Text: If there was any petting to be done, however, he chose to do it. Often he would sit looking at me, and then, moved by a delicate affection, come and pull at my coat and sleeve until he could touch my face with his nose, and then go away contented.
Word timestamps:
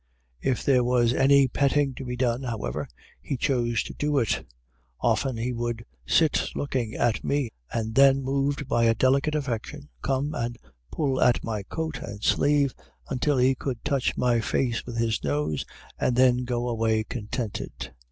If 0.41 0.63
there 0.63 0.83
was 0.83 1.13
any 1.13 1.47
petting 1.47 1.93
to 1.93 2.03
be 2.03 2.15
done, 2.15 2.41
however, 2.41 2.87
he 3.21 3.37
chose 3.37 3.83
to 3.83 3.93
do 3.93 4.17
it. 4.17 4.43
Often 4.99 5.37
he 5.37 5.53
would 5.53 5.85
sit 6.07 6.49
looking 6.55 6.95
at 6.95 7.23
me, 7.23 7.51
and 7.71 7.93
then, 7.93 8.23
moved 8.23 8.67
by 8.67 8.85
a 8.85 8.95
delicate 8.95 9.35
affection, 9.35 9.89
come 10.01 10.33
and 10.33 10.57
pull 10.91 11.21
at 11.21 11.43
my 11.43 11.61
coat 11.61 11.99
and 12.01 12.23
sleeve 12.23 12.73
until 13.09 13.37
he 13.37 13.53
could 13.53 13.85
touch 13.85 14.17
my 14.17 14.39
face 14.39 14.87
with 14.87 14.97
his 14.97 15.23
nose, 15.23 15.65
and 15.99 16.15
then 16.15 16.45
go 16.45 16.67
away 16.67 17.03
contented. 17.03 17.93